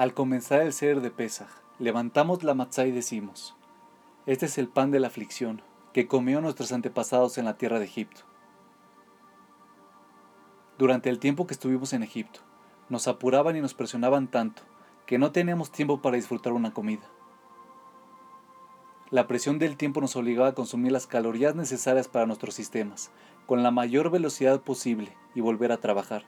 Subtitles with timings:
[0.00, 3.54] Al comenzar el ser de Pesaj, levantamos la matzá y decimos,
[4.24, 5.60] Este es el pan de la aflicción
[5.92, 8.22] que comió nuestros antepasados en la tierra de Egipto.
[10.78, 12.40] Durante el tiempo que estuvimos en Egipto,
[12.88, 14.62] nos apuraban y nos presionaban tanto
[15.04, 17.06] que no teníamos tiempo para disfrutar una comida.
[19.10, 23.10] La presión del tiempo nos obligaba a consumir las calorías necesarias para nuestros sistemas,
[23.44, 26.24] con la mayor velocidad posible y volver a trabajar.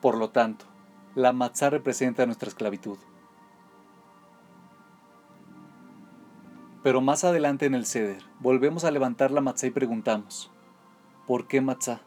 [0.00, 0.64] Por lo tanto,
[1.14, 2.98] la matzá representa nuestra esclavitud.
[6.82, 10.50] Pero más adelante en el ceder, volvemos a levantar la matzá y preguntamos,
[11.26, 12.00] ¿por qué matzá?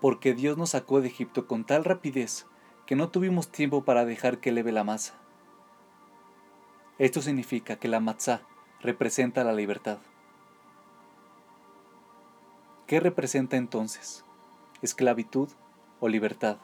[0.00, 2.46] Porque Dios nos sacó de Egipto con tal rapidez
[2.86, 5.14] que no tuvimos tiempo para dejar que leve la masa.
[6.98, 8.42] Esto significa que la matzá
[8.80, 9.98] representa la libertad.
[12.86, 14.24] ¿Qué representa entonces?
[14.82, 15.48] ¿Esclavitud
[16.00, 16.58] o libertad?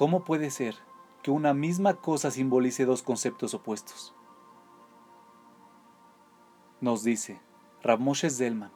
[0.00, 0.76] ¿Cómo puede ser
[1.22, 4.14] que una misma cosa simbolice dos conceptos opuestos?
[6.80, 7.38] Nos dice
[7.82, 8.70] Ramoshes Zelman,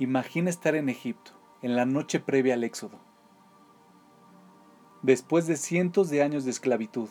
[0.00, 1.30] imagina estar en Egipto
[1.62, 2.98] en la noche previa al éxodo.
[5.02, 7.08] Después de cientos de años de esclavitud,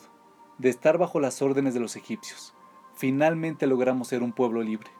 [0.58, 2.52] de estar bajo las órdenes de los egipcios,
[2.94, 4.90] finalmente logramos ser un pueblo libre.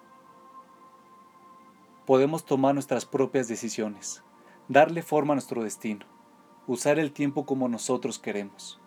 [2.06, 4.24] Podemos tomar nuestras propias decisiones,
[4.68, 6.06] darle forma a nuestro destino,
[6.66, 8.80] usar el tiempo como nosotros queremos.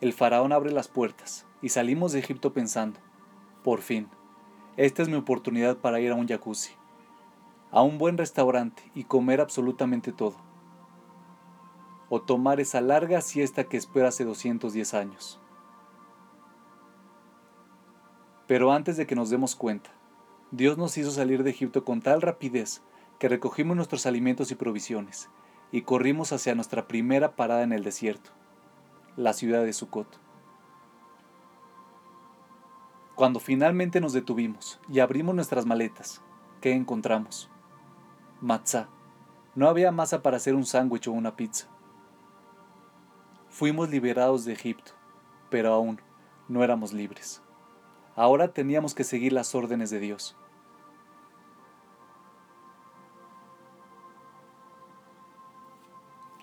[0.00, 3.00] El faraón abre las puertas y salimos de Egipto pensando,
[3.64, 4.08] por fin,
[4.76, 6.74] esta es mi oportunidad para ir a un jacuzzi,
[7.72, 10.36] a un buen restaurante y comer absolutamente todo
[12.08, 15.40] o tomar esa larga siesta que espera hace 210 años.
[18.46, 19.90] Pero antes de que nos demos cuenta,
[20.52, 22.82] Dios nos hizo salir de Egipto con tal rapidez
[23.18, 25.28] que recogimos nuestros alimentos y provisiones
[25.72, 28.30] y corrimos hacia nuestra primera parada en el desierto,
[29.16, 30.20] la ciudad de Sucot.
[33.14, 36.22] Cuando finalmente nos detuvimos y abrimos nuestras maletas,
[36.60, 37.50] ¿qué encontramos?
[38.40, 38.88] Matzá.
[39.54, 41.66] No había masa para hacer un sándwich o una pizza.
[43.48, 44.92] Fuimos liberados de Egipto,
[45.48, 45.98] pero aún
[46.46, 47.42] no éramos libres.
[48.14, 50.36] Ahora teníamos que seguir las órdenes de Dios.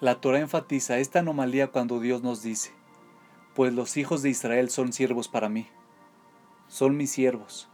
[0.03, 2.73] La Torah enfatiza esta anomalía cuando Dios nos dice,
[3.55, 5.69] pues los hijos de Israel son siervos para mí,
[6.67, 7.69] son mis siervos,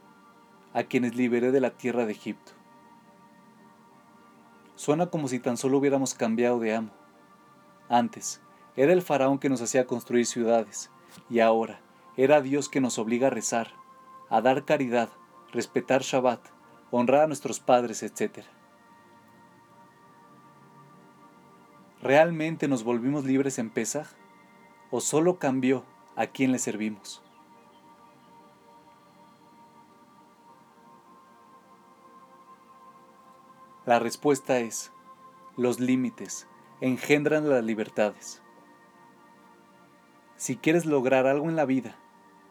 [0.76, 2.52] a quienes liberé de la tierra de Egipto.
[4.76, 6.92] Suena como si tan solo hubiéramos cambiado de amo.
[7.90, 8.42] Antes,
[8.76, 10.92] era el faraón que nos hacía construir ciudades,
[11.32, 11.82] y ahora
[12.16, 13.72] era Dios que nos obliga a rezar,
[14.30, 15.10] a dar caridad,
[15.52, 16.42] respetar Shabbat,
[16.92, 18.46] honrar a nuestros padres, etc.
[22.02, 24.08] ¿Realmente nos volvimos libres en Pesaj?
[24.90, 25.84] ¿O solo cambió
[26.16, 27.22] a quién le servimos?
[33.86, 34.94] La respuesta es,
[35.58, 36.48] los límites
[36.80, 38.42] engendran las libertades.
[40.38, 41.98] Si quieres lograr algo en la vida,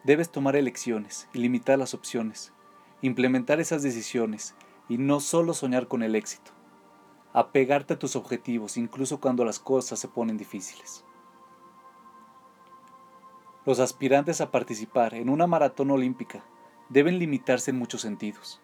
[0.04, 2.52] debes tomar elecciones y limitar las opciones,
[3.00, 4.54] implementar esas decisiones
[4.90, 6.50] y no solo soñar con el éxito,
[7.32, 11.04] apegarte a tus objetivos incluso cuando las cosas se ponen difíciles.
[13.64, 16.42] Los aspirantes a participar en una maratón olímpica
[16.88, 18.60] deben limitarse en muchos sentidos.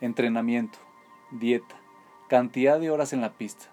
[0.00, 0.78] Entrenamiento,
[1.30, 1.80] dieta,
[2.28, 3.66] cantidad de horas en la pista,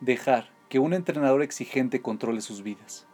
[0.00, 3.06] dejar que un entrenador exigente controle sus vidas.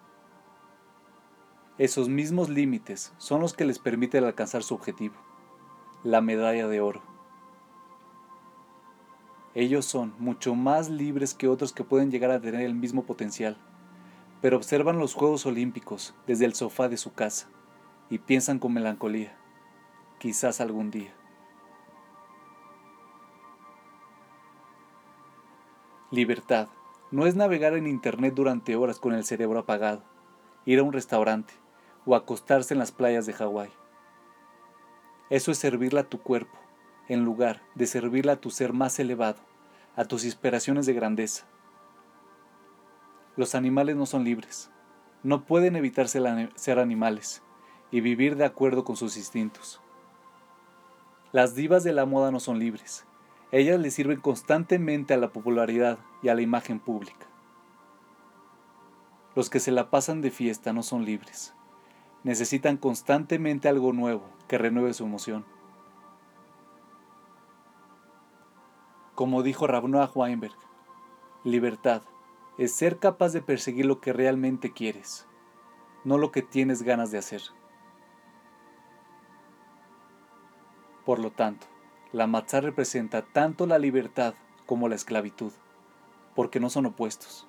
[1.78, 5.14] Esos mismos límites son los que les permiten alcanzar su objetivo,
[6.04, 7.09] la medalla de oro.
[9.54, 13.56] Ellos son mucho más libres que otros que pueden llegar a tener el mismo potencial,
[14.40, 17.48] pero observan los Juegos Olímpicos desde el sofá de su casa
[18.08, 19.36] y piensan con melancolía,
[20.18, 21.12] quizás algún día.
[26.12, 26.68] Libertad
[27.10, 30.02] no es navegar en Internet durante horas con el cerebro apagado,
[30.64, 31.54] ir a un restaurante,
[32.06, 33.70] o acostarse en las playas de Hawái.
[35.28, 36.58] Eso es servirle a tu cuerpo,
[37.10, 39.40] en lugar de servirle a tu ser más elevado,
[39.96, 41.44] a tus inspiraciones de grandeza.
[43.36, 44.70] Los animales no son libres,
[45.24, 47.42] no pueden evitar ser animales
[47.90, 49.80] y vivir de acuerdo con sus instintos.
[51.32, 53.04] Las divas de la moda no son libres,
[53.50, 57.26] ellas le sirven constantemente a la popularidad y a la imagen pública.
[59.34, 61.54] Los que se la pasan de fiesta no son libres,
[62.22, 65.44] necesitan constantemente algo nuevo que renueve su emoción.
[69.20, 70.56] Como dijo Ravnoah Weinberg,
[71.44, 72.00] libertad
[72.56, 75.26] es ser capaz de perseguir lo que realmente quieres,
[76.04, 77.42] no lo que tienes ganas de hacer.
[81.04, 81.66] Por lo tanto,
[82.12, 84.32] la matzá representa tanto la libertad
[84.64, 85.52] como la esclavitud,
[86.34, 87.46] porque no son opuestos.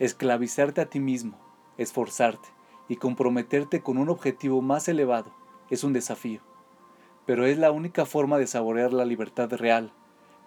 [0.00, 1.38] Esclavizarte a ti mismo,
[1.78, 2.48] esforzarte
[2.88, 5.32] y comprometerte con un objetivo más elevado
[5.70, 6.40] es un desafío,
[7.24, 9.92] pero es la única forma de saborear la libertad real,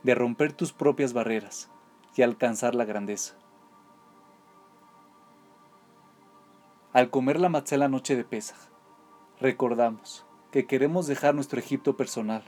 [0.03, 1.69] de romper tus propias barreras
[2.15, 3.35] y alcanzar la grandeza.
[6.91, 8.57] Al comer la matzá noche de Pesaj,
[9.39, 12.44] recordamos que queremos dejar nuestro Egipto personal,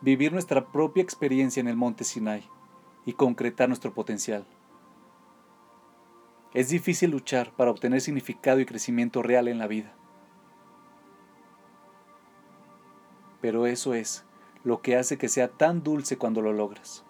[0.00, 2.48] vivir nuestra propia experiencia en el monte Sinai
[3.06, 4.44] y concretar nuestro potencial.
[6.54, 9.94] Es difícil luchar para obtener significado y crecimiento real en la vida.
[13.40, 14.24] Pero eso es
[14.64, 17.04] lo que hace que sea tan dulce cuando lo logras.